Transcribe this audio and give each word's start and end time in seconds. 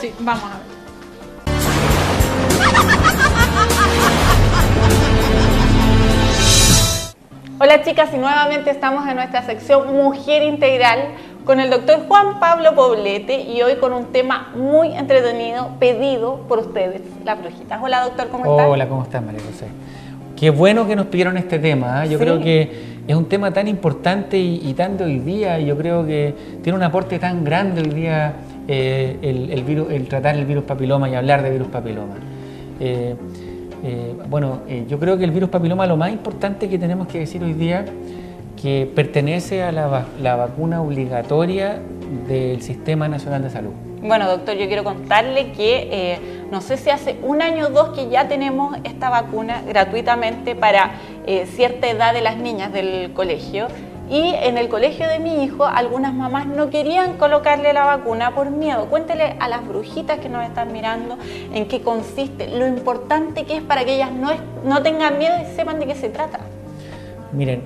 Sí, 0.00 0.10
vamos 0.20 0.42
a 0.42 0.56
ver. 0.56 1.76
Hola 7.58 7.82
chicas 7.82 8.10
y 8.14 8.18
nuevamente 8.18 8.70
estamos 8.70 9.06
en 9.08 9.16
nuestra 9.16 9.42
sección 9.42 9.94
Mujer 9.94 10.42
Integral 10.42 10.98
con 11.44 11.58
el 11.58 11.70
doctor 11.70 12.06
Juan 12.06 12.38
Pablo 12.38 12.74
Poblete 12.74 13.40
y 13.40 13.62
hoy 13.62 13.76
con 13.76 13.92
un 13.92 14.06
tema 14.12 14.52
muy 14.56 14.92
entretenido 14.92 15.70
pedido 15.78 16.40
por 16.48 16.58
ustedes, 16.58 17.00
las 17.24 17.40
brujitas. 17.40 17.80
Hola 17.82 18.02
doctor, 18.04 18.28
¿cómo 18.28 18.44
estás? 18.52 18.66
Hola, 18.68 18.88
¿cómo 18.88 19.02
estás 19.04 19.22
María 19.22 19.40
José? 19.40 19.66
Qué 20.36 20.50
bueno 20.50 20.86
que 20.86 20.96
nos 20.96 21.06
pidieron 21.06 21.36
este 21.38 21.58
tema, 21.58 22.04
¿eh? 22.04 22.08
yo 22.10 22.18
Sí. 22.18 22.24
creo 22.24 22.40
que 22.40 22.96
es 23.08 23.14
un 23.16 23.26
tema 23.26 23.52
tan 23.52 23.68
importante 23.68 24.36
y, 24.36 24.60
y 24.62 24.74
tan 24.74 24.98
de 24.98 25.04
hoy 25.04 25.18
día, 25.20 25.58
y 25.58 25.66
yo 25.66 25.76
creo 25.78 26.04
que 26.06 26.34
tiene 26.62 26.76
un 26.76 26.82
aporte 26.84 27.18
tan 27.18 27.42
grande 27.42 27.80
hoy 27.82 27.88
día 27.94 28.34
eh, 28.68 29.16
el, 29.22 29.50
el 29.50 29.64
virus, 29.64 29.90
el 29.90 30.08
tratar 30.08 30.36
el 30.36 30.44
virus 30.44 30.64
papiloma 30.64 31.08
y 31.08 31.14
hablar 31.14 31.42
de 31.42 31.50
virus 31.50 31.68
papiloma. 31.68 32.14
Eh, 32.80 33.14
eh, 33.84 34.14
bueno, 34.28 34.60
eh, 34.68 34.84
yo 34.88 34.98
creo 34.98 35.16
que 35.18 35.24
el 35.24 35.30
virus 35.30 35.48
papiloma 35.50 35.86
lo 35.86 35.96
más 35.96 36.10
importante 36.10 36.68
que 36.68 36.78
tenemos 36.78 37.08
que 37.08 37.18
decir 37.20 37.42
hoy 37.42 37.52
día 37.52 37.84
que 38.60 38.90
pertenece 38.94 39.62
a 39.62 39.70
la, 39.70 40.06
la 40.20 40.36
vacuna 40.36 40.80
obligatoria 40.80 41.78
del 42.28 42.62
Sistema 42.62 43.08
Nacional 43.08 43.42
de 43.42 43.50
Salud. 43.50 43.72
Bueno, 44.02 44.28
doctor, 44.28 44.56
yo 44.56 44.66
quiero 44.66 44.84
contarle 44.84 45.52
que 45.52 45.88
eh, 45.90 46.18
no 46.50 46.60
sé 46.60 46.76
si 46.76 46.90
hace 46.90 47.16
un 47.22 47.42
año 47.42 47.66
o 47.66 47.70
dos 47.70 47.88
que 47.90 48.08
ya 48.08 48.28
tenemos 48.28 48.76
esta 48.84 49.10
vacuna 49.10 49.62
gratuitamente 49.66 50.54
para 50.54 50.92
eh, 51.26 51.46
cierta 51.46 51.88
edad 51.90 52.14
de 52.14 52.20
las 52.20 52.36
niñas 52.36 52.72
del 52.72 53.12
colegio. 53.12 53.66
Y 54.08 54.34
en 54.34 54.56
el 54.56 54.68
colegio 54.68 55.08
de 55.08 55.18
mi 55.18 55.42
hijo, 55.42 55.64
algunas 55.64 56.14
mamás 56.14 56.46
no 56.46 56.70
querían 56.70 57.16
colocarle 57.16 57.72
la 57.72 57.84
vacuna 57.84 58.34
por 58.34 58.50
miedo. 58.50 58.86
Cuéntele 58.86 59.34
a 59.40 59.48
las 59.48 59.66
brujitas 59.66 60.20
que 60.20 60.28
nos 60.28 60.44
están 60.44 60.72
mirando 60.72 61.18
en 61.52 61.66
qué 61.66 61.80
consiste, 61.80 62.48
lo 62.56 62.68
importante 62.68 63.44
que 63.44 63.56
es 63.56 63.62
para 63.62 63.84
que 63.84 63.96
ellas 63.96 64.10
no, 64.64 64.82
tengan 64.82 65.18
miedo 65.18 65.34
y 65.42 65.56
sepan 65.56 65.80
de 65.80 65.86
qué 65.86 65.96
se 65.96 66.08
trata. 66.08 66.38
Miren, 67.32 67.62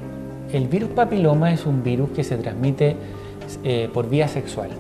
el 0.53 0.67
virus 0.67 0.91
papiloma 0.91 1.53
es 1.53 1.67
un 1.67 1.83
virus 1.83 2.11
que 2.11 2.25
se 2.25 2.39
transmite 2.39 2.97
eh, 3.63 3.91
por 3.93 4.09
vía 4.09 4.27
sexual. 4.27 4.71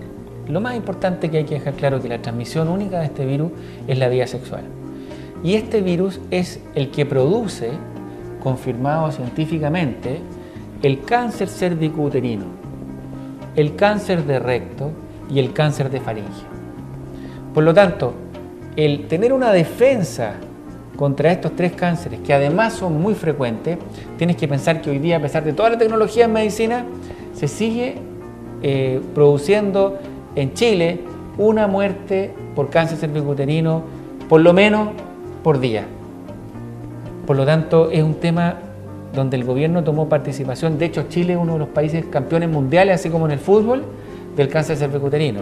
Lo 0.48 0.62
más 0.62 0.74
importante 0.74 1.30
que 1.30 1.39
hay 1.39 1.45
que 1.45 1.56
dejar 1.56 1.74
claro 1.74 1.98
es 1.98 2.02
que 2.02 2.08
la 2.08 2.22
transmisión 2.22 2.69
única 2.69 3.00
de 3.00 3.06
este 3.06 3.27
virus 3.27 3.52
es 3.86 3.98
la 3.98 4.08
vía 4.08 4.27
sexual. 4.27 4.62
Y 5.45 5.55
este 5.55 5.83
virus 5.83 6.20
es 6.30 6.61
el 6.74 6.91
que 6.91 7.05
produce, 7.05 7.70
confirmado 8.42 9.12
científicamente, 9.12 10.20
el 10.83 11.03
cáncer 11.03 11.48
cervicouterino, 11.48 12.45
el 13.56 13.77
cáncer 13.77 14.25
de 14.25 14.39
recto 14.39 14.91
y 15.31 15.39
el 15.39 15.53
cáncer 15.53 15.91
de 15.91 16.00
faringe. 16.00 16.45
Por 17.55 17.64
lo 17.64 17.75
tanto, 17.75 18.14
el 18.77 19.06
tener 19.08 19.33
una 19.33 19.53
defensa 19.53 20.34
contra 20.97 21.33
estos 21.33 21.56
tres 21.56 21.73
cánceres, 21.73 22.20
que 22.20 22.33
además 22.33 22.75
son 22.75 23.01
muy 23.01 23.14
frecuentes, 23.14 23.78
tienes 24.17 24.36
que 24.36 24.47
pensar 24.47 24.81
que 24.81 24.91
hoy 24.91 24.98
día, 24.98 25.17
a 25.17 25.20
pesar 25.20 25.45
de 25.45 25.53
toda 25.53 25.70
la 25.70 25.78
tecnología 25.78 26.27
en 26.27 26.33
medicina, 26.33 26.84
se 27.34 27.48
sigue 27.48 27.97
eh, 28.62 29.01
produciendo 29.14 29.98
en 30.34 30.53
Chile 30.55 31.01
una 31.39 31.67
muerte 31.67 32.33
por 32.55 32.70
cáncer 32.70 32.98
cervicouterino, 32.98 33.83
por 34.28 34.41
lo 34.41 34.53
menos 34.53 34.91
por 35.42 35.58
día. 35.58 35.86
Por 37.27 37.36
lo 37.36 37.47
tanto, 37.47 37.91
es 37.91 38.03
un 38.03 38.14
tema 38.14 38.58
donde 39.14 39.36
el 39.36 39.44
gobierno 39.44 39.83
tomó 39.84 40.08
participación. 40.08 40.78
De 40.78 40.86
hecho, 40.86 41.05
Chile 41.08 41.34
es 41.34 41.39
uno 41.39 41.55
de 41.55 41.58
los 41.61 41.69
países 41.69 42.05
campeones 42.06 42.48
mundiales, 42.48 42.94
así 42.94 43.11
como 43.11 43.27
en 43.27 43.33
el 43.33 43.39
fútbol, 43.39 43.83
del 44.36 44.48
cáncer 44.48 44.77
cervicouterino. 44.77 45.41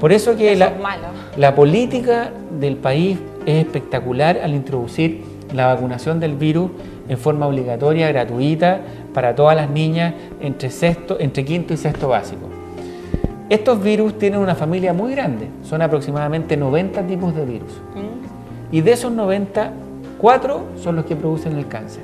Por 0.00 0.12
eso 0.12 0.36
que 0.36 0.52
Eso 0.52 0.58
la, 0.58 0.66
es 0.66 0.80
malo. 0.80 1.04
la 1.36 1.54
política 1.54 2.30
del 2.60 2.76
país 2.76 3.18
es 3.46 3.64
espectacular 3.64 4.38
al 4.42 4.54
introducir 4.54 5.22
la 5.54 5.66
vacunación 5.68 6.20
del 6.20 6.34
virus 6.34 6.70
en 7.08 7.18
forma 7.18 7.46
obligatoria, 7.46 8.08
gratuita, 8.08 8.80
para 9.14 9.34
todas 9.34 9.56
las 9.56 9.70
niñas 9.70 10.14
entre, 10.40 10.70
sexto, 10.70 11.16
entre 11.20 11.44
quinto 11.44 11.72
y 11.72 11.76
sexto 11.76 12.08
básico. 12.08 12.42
Estos 13.48 13.80
virus 13.82 14.18
tienen 14.18 14.40
una 14.40 14.54
familia 14.54 14.92
muy 14.92 15.12
grande, 15.12 15.46
son 15.62 15.80
aproximadamente 15.80 16.56
90 16.56 17.06
tipos 17.06 17.34
de 17.34 17.44
virus. 17.44 17.72
¿Mm? 17.94 18.74
Y 18.74 18.80
de 18.80 18.92
esos 18.92 19.12
90, 19.12 19.70
4 20.18 20.62
son 20.82 20.96
los 20.96 21.04
que 21.04 21.14
producen 21.14 21.56
el 21.56 21.68
cáncer. 21.68 22.02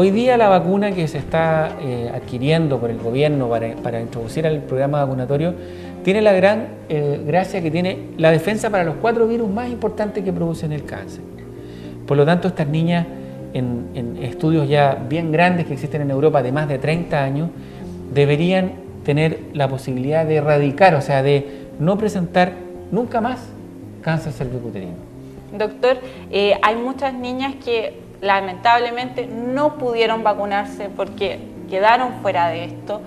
Hoy 0.00 0.12
día 0.12 0.36
la 0.36 0.48
vacuna 0.48 0.92
que 0.92 1.08
se 1.08 1.18
está 1.18 1.76
eh, 1.80 2.08
adquiriendo 2.14 2.78
por 2.78 2.88
el 2.88 2.98
gobierno 2.98 3.48
para, 3.48 3.74
para 3.74 4.00
introducir 4.00 4.46
al 4.46 4.60
programa 4.60 5.04
vacunatorio 5.04 5.54
tiene 6.04 6.22
la 6.22 6.32
gran 6.34 6.68
eh, 6.88 7.20
gracia 7.26 7.60
que 7.60 7.68
tiene 7.68 8.10
la 8.16 8.30
defensa 8.30 8.70
para 8.70 8.84
los 8.84 8.94
cuatro 9.00 9.26
virus 9.26 9.50
más 9.50 9.68
importantes 9.68 10.22
que 10.22 10.32
producen 10.32 10.70
el 10.70 10.84
cáncer. 10.84 11.22
Por 12.06 12.16
lo 12.16 12.24
tanto, 12.24 12.46
estas 12.46 12.68
niñas 12.68 13.08
en, 13.52 13.88
en 13.96 14.18
estudios 14.18 14.68
ya 14.68 14.94
bien 14.94 15.32
grandes 15.32 15.66
que 15.66 15.72
existen 15.72 16.02
en 16.02 16.12
Europa 16.12 16.44
de 16.44 16.52
más 16.52 16.68
de 16.68 16.78
30 16.78 17.20
años 17.20 17.50
deberían 18.14 18.74
tener 19.04 19.40
la 19.52 19.66
posibilidad 19.66 20.24
de 20.24 20.36
erradicar, 20.36 20.94
o 20.94 21.00
sea, 21.00 21.24
de 21.24 21.44
no 21.80 21.98
presentar 21.98 22.52
nunca 22.92 23.20
más 23.20 23.48
cáncer 24.02 24.32
cervicouterino. 24.32 24.92
Doctor, 25.58 25.96
eh, 26.30 26.54
hay 26.62 26.76
muchas 26.76 27.12
niñas 27.14 27.56
que 27.64 28.06
lamentablemente 28.20 29.26
no 29.26 29.74
pudieron 29.74 30.22
vacunarse 30.22 30.88
porque 30.94 31.38
quedaron 31.70 32.14
fuera 32.22 32.48
de 32.48 32.64
esto. 32.64 33.00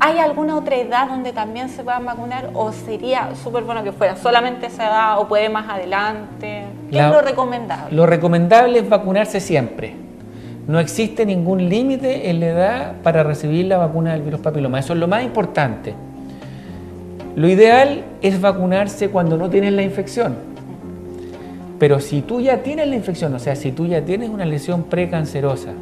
¿Hay 0.00 0.18
alguna 0.18 0.56
otra 0.56 0.76
edad 0.76 1.06
donde 1.08 1.32
también 1.32 1.68
se 1.68 1.84
puedan 1.84 2.04
vacunar 2.04 2.50
o 2.54 2.72
sería 2.72 3.30
súper 3.36 3.62
bueno 3.62 3.84
que 3.84 3.92
fuera 3.92 4.16
solamente 4.16 4.66
esa 4.66 4.84
edad 4.88 5.18
o 5.20 5.28
puede 5.28 5.48
más 5.48 5.68
adelante? 5.68 6.64
¿Qué 6.90 6.96
La- 6.96 7.06
es 7.06 7.12
lo 7.12 7.20
recomendable? 7.22 7.94
Lo 7.96 8.06
recomendable 8.06 8.80
es 8.80 8.88
vacunarse 8.88 9.38
siempre. 9.40 9.94
No 10.66 10.80
existe 10.80 11.24
ningún 11.24 11.68
límite 11.68 12.30
en 12.30 12.40
la 12.40 12.46
edad 12.46 12.92
para 13.02 13.22
recibir 13.22 13.66
la 13.66 13.78
vacuna 13.78 14.12
del 14.12 14.22
virus 14.22 14.40
papiloma. 14.40 14.78
Eso 14.80 14.92
es 14.92 14.98
lo 14.98 15.06
más 15.08 15.22
importante. 15.22 15.94
Lo 17.36 17.48
ideal 17.48 18.04
es 18.22 18.40
vacunarse 18.40 19.08
cuando 19.08 19.36
no 19.36 19.48
tienes 19.50 19.72
la 19.72 19.82
infección. 19.82 20.36
Pero 21.82 21.98
si 21.98 22.22
tú 22.22 22.40
ya 22.40 22.62
tienes 22.62 22.86
la 22.86 22.94
infección, 22.94 23.34
o 23.34 23.40
sea, 23.40 23.56
si 23.56 23.72
tú 23.72 23.88
ya 23.88 24.04
tienes 24.04 24.30
una 24.30 24.44
lesión 24.44 24.84
precancerosa, 24.84 25.72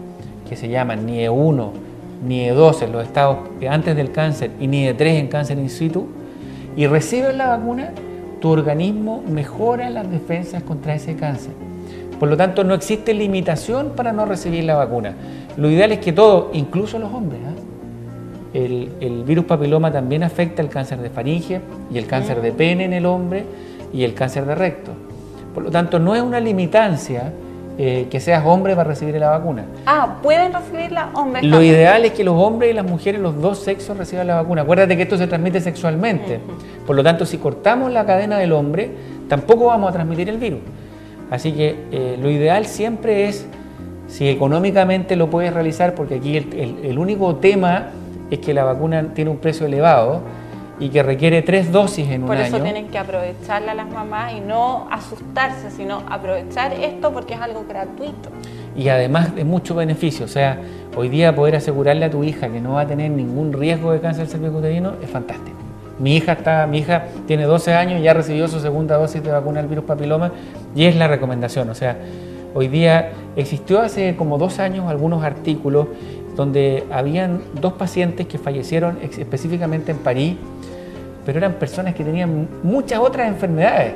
que 0.49 0.57
se 0.57 0.71
llama 0.71 0.97
NIE1, 0.97 1.71
NIE2 2.27 2.83
en 2.85 2.93
los 2.93 3.05
estados 3.05 3.37
antes 3.69 3.95
del 3.95 4.11
cáncer 4.11 4.51
y 4.59 4.67
NIE3 4.67 5.07
en 5.19 5.29
cáncer 5.29 5.59
in 5.59 5.69
situ, 5.69 6.07
y 6.75 6.87
recibes 6.87 7.37
la 7.37 7.49
vacuna, 7.49 7.91
tu 8.41 8.49
organismo 8.49 9.23
mejora 9.29 9.91
las 9.91 10.11
defensas 10.11 10.63
contra 10.63 10.95
ese 10.95 11.17
cáncer. 11.17 11.53
Por 12.19 12.31
lo 12.31 12.37
tanto, 12.39 12.65
no 12.65 12.73
existe 12.73 13.13
limitación 13.13 13.91
para 13.95 14.11
no 14.11 14.25
recibir 14.25 14.65
la 14.65 14.77
vacuna. 14.77 15.13
Lo 15.59 15.69
ideal 15.69 15.93
es 15.93 15.99
que 15.99 16.15
todos, 16.15 16.47
incluso 16.55 16.99
los 16.99 17.13
hombres, 17.13 17.43
¿ah? 17.47 17.61
el, 18.55 18.89
el 19.03 19.23
virus 19.25 19.45
papiloma 19.45 19.93
también 19.93 20.23
afecta 20.23 20.63
el 20.63 20.71
cáncer 20.71 21.01
de 21.03 21.11
faringe 21.11 21.61
y 21.93 21.99
el 21.99 22.07
cáncer 22.07 22.41
de 22.41 22.53
pene 22.53 22.87
en 22.87 22.95
el 22.95 23.05
hombre 23.05 23.45
y 23.93 24.05
el 24.05 24.15
cáncer 24.15 24.47
de 24.47 24.55
recto. 24.55 24.93
Por 25.55 25.65
lo 25.65 25.71
tanto, 25.71 25.99
no 25.99 26.15
es 26.15 26.23
una 26.23 26.39
limitancia 26.41 27.33
eh, 27.79 28.07
que 28.11 28.21
seas 28.21 28.45
hombre 28.45 28.77
para 28.77 28.89
recibir 28.89 29.15
la 29.17 29.31
vacuna. 29.31 29.65
Ah, 29.87 30.17
¿pueden 30.23 30.53
recibirla 30.53 31.11
hombres 31.15 31.43
Lo 31.45 31.53
también? 31.57 31.75
ideal 31.75 32.05
es 32.05 32.13
que 32.13 32.25
los 32.25 32.35
hombres 32.37 32.71
y 32.71 32.75
las 32.75 32.85
mujeres, 32.85 33.21
los 33.21 33.41
dos 33.41 33.59
sexos, 33.59 33.97
reciban 33.97 34.27
la 34.27 34.37
vacuna. 34.37 34.63
Acuérdate 34.63 34.97
que 34.97 35.03
esto 35.05 35.17
se 35.17 35.27
transmite 35.27 35.61
sexualmente. 35.61 36.41
Por 36.87 36.95
lo 36.97 37.03
tanto, 37.03 37.25
si 37.25 37.39
cortamos 37.39 37.91
la 37.91 38.05
cadena 38.05 38.39
del 38.39 38.53
hombre, 38.53 38.91
tampoco 39.29 39.67
vamos 39.67 39.91
a 39.91 39.93
transmitir 39.93 40.29
el 40.29 40.39
virus. 40.39 40.61
Así 41.31 41.53
que 41.53 41.77
eh, 41.91 42.19
lo 42.21 42.29
ideal 42.31 42.67
siempre 42.67 43.29
es, 43.29 43.47
si 44.09 44.29
económicamente 44.29 45.17
lo 45.17 45.31
puedes 45.31 45.55
realizar, 45.55 45.95
porque 45.95 46.17
aquí 46.17 46.37
el, 46.37 46.53
el- 46.53 46.85
el 46.85 46.99
único 46.99 47.37
tema 47.37 47.91
es 48.31 48.41
que 48.41 48.53
la 48.53 48.65
vacuna 48.65 49.15
tiene 49.15 49.31
un 49.31 49.39
precio 49.39 49.67
elevado 49.67 50.21
y 50.81 50.89
que 50.89 51.03
requiere 51.03 51.43
tres 51.43 51.71
dosis 51.71 52.09
en 52.09 52.23
un 52.23 52.27
Por 52.29 52.37
eso 52.39 52.57
año. 52.57 52.65
tienen 52.65 52.89
que 52.89 52.99
aprovecharla 52.99 53.75
las 53.75 53.89
mamás 53.89 54.33
y 54.33 54.41
no 54.41 54.89
asustarse, 54.91 55.71
sino 55.71 56.03
aprovechar 56.09 56.73
esto 56.73 57.13
porque 57.13 57.35
es 57.35 57.41
algo 57.41 57.65
gratuito. 57.69 58.31
y 58.75 58.89
además 58.89 59.35
de 59.35 59.45
mucho 59.45 59.75
beneficio. 59.75 60.25
O 60.25 60.29
sea, 60.29 60.59
hoy 60.97 61.09
día 61.09 61.35
poder 61.35 61.57
asegurarle 61.57 62.05
a 62.07 62.11
tu 62.11 62.25
hija 62.25 62.49
que 62.49 62.61
no 62.61 62.75
va 62.75 62.83
a 62.83 62.87
tener 62.87 63.11
ningún 63.11 63.53
riesgo 63.53 63.93
de 63.93 64.01
cáncer 64.01 64.27
cervicouterino 64.27 64.95
es 65.03 65.11
fantástico. 65.11 65.57
Mi 65.99 66.17
hija, 66.17 66.33
está, 66.33 66.67
mi 66.67 66.79
hija 66.79 67.05
tiene 67.27 67.45
12 67.45 67.75
años 67.75 68.01
y 68.01 68.05
ya 68.05 68.15
recibió 68.15 68.49
su 68.49 68.59
segunda 68.59 68.97
dosis 68.97 69.23
de 69.23 69.31
vacuna 69.33 69.61
del 69.61 69.69
virus 69.69 69.85
papiloma 69.85 70.33
y 70.75 70.85
es 70.87 70.97
la 70.97 71.09
recomendación. 71.09 71.69
O 71.69 71.75
sea, 71.75 71.99
hoy 72.55 72.69
día 72.69 73.11
existió 73.37 73.81
hace 73.81 74.17
como 74.17 74.39
dos 74.39 74.61
años 74.61 74.89
algunos 74.89 75.23
artículos 75.25 75.89
donde 76.37 76.85
habían 76.91 77.43
dos 77.61 77.75
pacientes 77.75 78.27
que 78.27 78.39
fallecieron 78.39 78.99
específicamente 79.03 79.91
en 79.91 79.99
París, 79.99 80.37
pero 81.31 81.47
eran 81.47 81.53
personas 81.61 81.95
que 81.95 82.03
tenían 82.03 82.49
muchas 82.65 82.99
otras 82.99 83.29
enfermedades. 83.29 83.93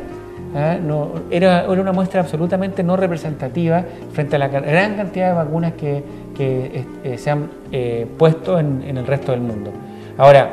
No, 0.84 1.14
era, 1.32 1.64
era 1.64 1.80
una 1.82 1.90
muestra 1.90 2.20
absolutamente 2.20 2.84
no 2.84 2.96
representativa 2.96 3.84
frente 4.12 4.36
a 4.36 4.38
la 4.38 4.46
gran 4.46 4.94
cantidad 4.94 5.30
de 5.30 5.34
vacunas 5.34 5.72
que, 5.72 6.04
eh, 6.38 7.18
se 7.18 7.30
han 7.32 7.50
eh, 7.72 8.06
puesto 8.16 8.60
en, 8.60 8.84
el 8.84 9.04
resto 9.04 9.32
del 9.32 9.40
mundo. 9.40 9.72
Ahora, 10.16 10.52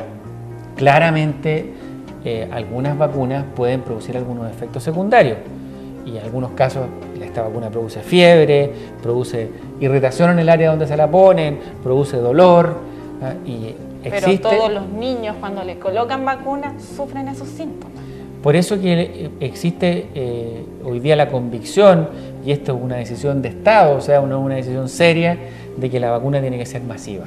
claramente 0.75 1.71
eh, 2.25 2.49
algunas 2.51 2.97
vacunas 2.97 3.45
pueden 3.55 3.81
producir 3.81 4.17
algunos 4.17 4.49
efectos 4.49 4.81
secundarios 4.81 5.37
y 6.03 6.17
en 6.17 6.23
algunos 6.23 6.49
casos 6.53 6.87
esta 7.21 7.43
vacuna 7.43 7.69
produce 7.69 7.99
fiebre, 7.99 8.71
produce 9.03 9.51
irritación 9.79 10.31
en 10.31 10.39
el 10.39 10.49
área 10.49 10.71
donde 10.71 10.87
se 10.87 10.97
la 10.97 11.11
ponen, 11.11 11.59
produce 11.83 12.17
dolor. 12.17 12.75
Pero 14.03 14.39
todos 14.39 14.71
los 14.71 14.87
niños 14.89 15.35
cuando 15.39 15.63
le 15.63 15.77
colocan 15.77 16.25
vacunas 16.25 16.81
sufren 16.83 17.27
esos 17.27 17.47
síntomas. 17.47 18.01
Por 18.41 18.55
eso 18.55 18.81
que 18.81 19.29
existe 19.39 20.07
eh, 20.15 20.65
hoy 20.83 20.99
día 20.99 21.15
la 21.15 21.29
convicción, 21.29 22.09
y 22.43 22.51
esto 22.51 22.75
es 22.75 22.81
una 22.81 22.95
decisión 22.95 23.41
de 23.43 23.49
Estado, 23.49 23.95
o 23.95 24.01
sea, 24.01 24.19
una, 24.19 24.37
una 24.37 24.55
decisión 24.55 24.89
seria, 24.89 25.37
de 25.77 25.89
que 25.89 25.99
la 25.99 26.09
vacuna 26.09 26.41
tiene 26.41 26.57
que 26.57 26.65
ser 26.65 26.81
masiva. 26.81 27.25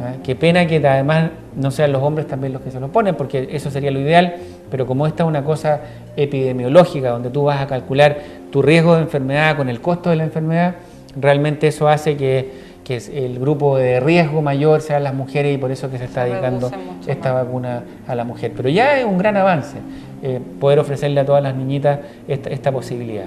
¿ah? 0.00 0.14
Qué 0.22 0.36
pena 0.36 0.66
que 0.66 0.76
además 0.86 1.30
no 1.56 1.72
sean 1.72 1.90
los 1.90 2.02
hombres 2.02 2.28
también 2.28 2.52
los 2.52 2.62
que 2.62 2.70
se 2.70 2.78
lo 2.78 2.88
ponen, 2.88 3.16
porque 3.16 3.48
eso 3.50 3.68
sería 3.70 3.90
lo 3.90 3.98
ideal, 3.98 4.36
pero 4.70 4.86
como 4.86 5.08
esta 5.08 5.24
es 5.24 5.28
una 5.28 5.42
cosa 5.42 5.80
epidemiológica, 6.16 7.10
donde 7.10 7.30
tú 7.30 7.42
vas 7.42 7.60
a 7.60 7.66
calcular 7.66 8.18
tu 8.52 8.62
riesgo 8.62 8.94
de 8.94 9.02
enfermedad 9.02 9.56
con 9.56 9.68
el 9.68 9.80
costo 9.80 10.10
de 10.10 10.16
la 10.16 10.24
enfermedad, 10.24 10.76
realmente 11.20 11.66
eso 11.66 11.88
hace 11.88 12.16
que, 12.16 12.73
el 12.86 13.38
grupo 13.38 13.76
de 13.76 13.98
riesgo 14.00 14.42
mayor 14.42 14.80
sean 14.80 15.04
las 15.04 15.14
mujeres 15.14 15.54
y 15.54 15.58
por 15.58 15.70
eso 15.70 15.90
que 15.90 15.98
se 15.98 16.04
está 16.04 16.24
dedicando 16.24 16.70
esta 17.06 17.32
vacuna 17.32 17.82
a 18.06 18.14
la 18.14 18.24
mujer. 18.24 18.52
Pero 18.54 18.68
ya 18.68 18.98
es 18.98 19.04
un 19.04 19.16
gran 19.16 19.36
avance 19.36 19.78
eh, 20.22 20.40
poder 20.60 20.78
ofrecerle 20.78 21.20
a 21.20 21.24
todas 21.24 21.42
las 21.42 21.54
niñitas 21.54 22.00
esta 22.28 22.70
posibilidad. 22.72 23.26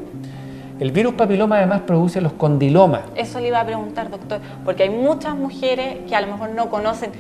El 0.80 0.92
virus 0.92 1.16
papiloma 1.16 1.58
además 1.58 1.82
produce 1.82 2.22
los 2.22 2.34
condilomas. 2.34 3.02
Eso 3.16 3.40
le 3.40 3.48
iba 3.48 3.60
a 3.60 3.66
preguntar, 3.66 4.12
doctor, 4.12 4.40
porque 4.64 4.84
hay 4.84 4.92
muchas 4.92 5.36
mujeres 5.36 5.98
que 6.08 6.16
a 6.16 6.22
lo 6.22 6.28
mejor 6.28 6.52
no 6.52 6.70
conocen, 6.70 7.12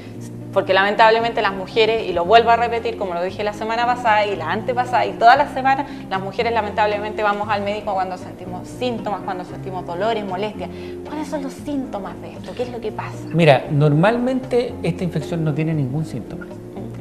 porque 0.53 0.73
lamentablemente 0.73 1.41
las 1.41 1.53
mujeres, 1.53 2.07
y 2.07 2.13
lo 2.13 2.25
vuelvo 2.25 2.49
a 2.49 2.55
repetir 2.55 2.97
como 2.97 3.13
lo 3.13 3.21
dije 3.21 3.43
la 3.43 3.53
semana 3.53 3.85
pasada 3.85 4.25
y 4.25 4.35
la 4.35 4.51
antepasada 4.51 5.05
y 5.05 5.11
todas 5.13 5.37
las 5.37 5.53
semanas, 5.53 5.87
las 6.09 6.21
mujeres 6.21 6.53
lamentablemente 6.53 7.23
vamos 7.23 7.49
al 7.49 7.63
médico 7.63 7.93
cuando 7.93 8.17
sentimos 8.17 8.67
síntomas, 8.67 9.21
cuando 9.21 9.43
sentimos 9.43 9.85
dolores, 9.85 10.25
molestias. 10.25 10.69
¿Cuáles 11.05 11.27
son 11.27 11.43
los 11.43 11.53
síntomas 11.53 12.19
de 12.21 12.33
esto? 12.33 12.53
¿Qué 12.55 12.63
es 12.63 12.71
lo 12.71 12.79
que 12.79 12.91
pasa? 12.91 13.27
Mira, 13.33 13.65
normalmente 13.69 14.73
esta 14.83 15.03
infección 15.03 15.43
no 15.43 15.53
tiene 15.53 15.73
ningún 15.73 16.05
síntoma. 16.05 16.47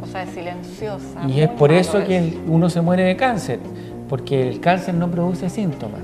O 0.03 0.07
sea, 0.07 0.23
es 0.23 0.31
silenciosa. 0.31 1.27
Y 1.27 1.41
es 1.41 1.49
por 1.49 1.73
eso 1.73 2.05
que 2.05 2.39
uno 2.47 2.69
se 2.69 2.81
muere 2.81 3.05
de 3.05 3.17
cáncer, 3.17 3.59
porque 4.09 4.49
el 4.49 4.61
cáncer 4.61 4.95
no 4.95 5.11
produce 5.11 5.51
síntomas. 5.51 6.01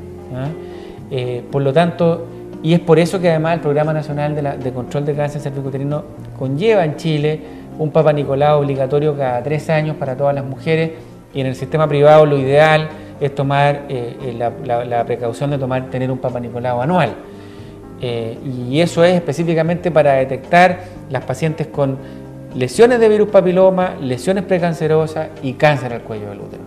Eh, 1.10 1.44
por 1.50 1.62
lo 1.62 1.72
tanto, 1.72 2.26
y 2.62 2.74
es 2.74 2.80
por 2.80 2.98
eso 2.98 3.20
que 3.20 3.28
además 3.28 3.54
el 3.54 3.60
Programa 3.60 3.92
Nacional 3.92 4.60
de, 4.62 4.72
Control 4.72 5.04
de 5.04 5.14
Cáncer 5.14 5.40
Cervicuterino 5.40 6.04
conlleva 6.38 6.84
en 6.84 6.96
Chile 6.96 7.40
un 7.78 7.90
Papa 7.90 8.12
Nicolau 8.12 8.60
obligatorio 8.60 9.16
cada 9.16 9.42
tres 9.42 9.68
años 9.68 9.96
para 9.96 10.16
todas 10.16 10.34
las 10.34 10.44
mujeres 10.44 10.92
y 11.34 11.40
en 11.40 11.48
el 11.48 11.56
sistema 11.56 11.88
privado 11.88 12.24
lo 12.24 12.38
ideal 12.38 12.88
es 13.20 13.34
tomar 13.34 13.86
eh, 13.88 14.16
eh, 14.22 14.50
la, 14.86 15.04
precaución 15.04 15.50
de 15.50 15.58
tomar, 15.58 15.90
tener 15.90 16.10
un 16.10 16.18
Papa 16.18 16.38
Nicolau 16.38 16.80
anual. 16.80 17.14
y 18.00 18.80
eso 18.80 19.04
es 19.04 19.14
específicamente 19.14 19.90
para 19.90 20.14
detectar 20.14 20.80
las 21.10 21.24
pacientes 21.24 21.66
con 21.66 21.98
lesiones 22.54 23.00
de 23.00 23.08
virus 23.08 23.28
papiloma, 23.28 23.94
lesiones 24.00 24.44
precancerosas 24.44 25.28
y 25.42 25.54
cáncer 25.54 25.92
al 25.92 26.02
cuello 26.02 26.28
del 26.28 26.40
útero. 26.40 26.62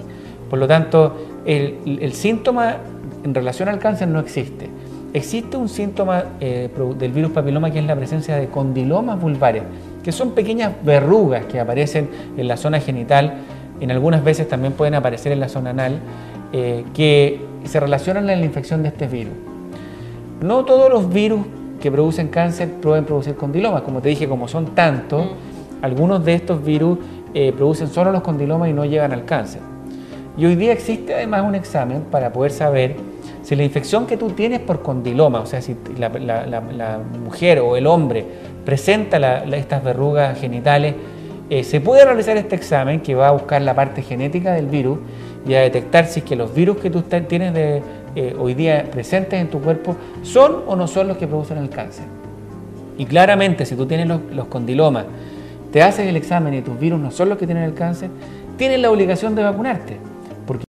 Por 0.49 0.59
lo 0.59 0.67
tanto, 0.67 1.15
el 1.45 2.13
síntoma 2.13 2.77
en 3.23 3.33
relación 3.33 3.69
al 3.69 3.79
cáncer 3.79 4.07
no 4.07 4.19
existe. 4.19 4.69
Existe 5.15 5.55
un 5.55 5.69
síntoma 5.69 6.25
eh, 6.41 6.69
del 6.99 7.13
virus 7.13 7.31
papiloma 7.31 7.71
que 7.71 7.79
es 7.79 7.85
la 7.85 7.95
presencia 7.95 8.35
de 8.35 8.47
condilomas 8.47 9.17
vulvares, 9.17 9.63
que 10.03 10.11
son 10.11 10.31
pequeñas 10.31 10.73
verrugas 10.83 11.45
que 11.45 11.57
aparecen 11.57 12.09
en 12.35 12.49
la 12.49 12.57
zona 12.57 12.81
genital, 12.81 13.35
en 13.79 13.91
algunas 13.91 14.25
veces 14.25 14.49
también 14.49 14.73
pueden 14.73 14.93
aparecer 14.93 15.31
en 15.31 15.39
la 15.39 15.47
zona 15.47 15.69
anal, 15.69 15.99
eh, 16.51 16.83
que 16.93 17.39
se 17.63 17.79
relacionan 17.79 18.29
en 18.29 18.41
la 18.41 18.45
infección 18.45 18.83
de 18.83 18.89
este 18.89 19.07
virus. 19.07 19.31
No 20.41 20.65
todos 20.65 20.91
los 20.91 21.07
virus 21.07 21.45
que 21.79 21.89
producen 21.89 22.27
cáncer 22.27 22.69
pueden 22.81 23.05
producir 23.05 23.35
condilomas, 23.35 23.83
como 23.83 24.01
te 24.01 24.09
dije, 24.09 24.27
como 24.27 24.49
son 24.49 24.75
tantos, 24.75 25.27
mm. 25.27 25.85
algunos 25.85 26.25
de 26.25 26.33
estos 26.33 26.61
virus 26.61 26.97
eh, 27.33 27.53
producen 27.55 27.87
solo 27.87 28.11
los 28.11 28.21
condilomas 28.21 28.67
y 28.67 28.73
no 28.73 28.83
llegan 28.83 29.13
al 29.13 29.23
cáncer. 29.23 29.61
Y 30.37 30.45
hoy 30.45 30.57
día 30.57 30.73
existe 30.73 31.13
además 31.13 31.45
un 31.47 31.55
examen 31.55 32.01
para 32.11 32.33
poder 32.33 32.51
saber 32.51 33.14
si 33.45 33.55
la 33.55 33.63
infección 33.63 34.07
que 34.07 34.17
tú 34.17 34.31
tienes 34.31 34.59
por 34.59 34.81
condiloma, 34.81 35.39
o 35.39 35.45
sea, 35.45 35.61
si 35.61 35.77
la, 35.99 36.99
mujer 37.23 37.59
o 37.59 37.77
el 37.77 37.85
hombre 37.85 38.25
presenta 38.65 39.43
estas 39.55 39.83
verrugas 39.83 40.39
genitales, 40.39 40.95
eh, 41.51 41.63
se 41.63 41.79
puede 41.79 42.03
realizar 42.03 42.37
este 42.37 42.55
examen 42.55 43.01
que 43.01 43.13
va 43.13 43.27
a 43.27 43.31
buscar 43.33 43.61
la 43.61 43.75
parte 43.75 44.01
genética 44.01 44.53
del 44.53 44.65
virus 44.65 44.97
y 45.47 45.53
a 45.53 45.59
detectar 45.61 46.07
si 46.07 46.21
es 46.21 46.25
que 46.25 46.35
los 46.35 46.55
virus 46.55 46.77
que 46.77 46.89
tú 46.89 47.03
tienes 47.03 47.53
de, 47.53 47.83
eh, 48.15 48.35
hoy 48.35 48.55
día 48.55 48.83
presentes 48.91 49.39
en 49.39 49.51
tu 49.51 49.61
cuerpo 49.61 49.95
son 50.23 50.63
o 50.65 50.75
no 50.75 50.87
son 50.87 51.07
los 51.07 51.17
que 51.17 51.27
producen 51.27 51.59
el 51.59 51.69
cáncer. 51.69 52.05
Y 52.97 53.05
claramente, 53.05 53.67
si 53.67 53.75
tú 53.75 53.85
tienes 53.85 54.07
los, 54.07 54.21
los 54.33 54.47
condilomas, 54.47 55.05
te 55.71 55.83
haces 55.83 56.07
el 56.07 56.15
examen 56.15 56.55
y 56.55 56.63
tus 56.63 56.79
virus 56.79 56.99
no 56.99 57.11
son 57.11 57.29
los 57.29 57.37
que 57.37 57.45
tienen 57.45 57.65
el 57.65 57.75
cáncer, 57.75 58.09
tienes 58.57 58.79
la 58.79 58.89
obligación 58.89 59.35
de 59.35 59.43
vacunarte 59.43 60.14